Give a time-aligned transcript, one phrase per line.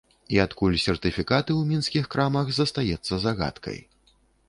[0.37, 3.83] І адкуль сертыфікаты ў мінскіх крамах, застаецца загадкай.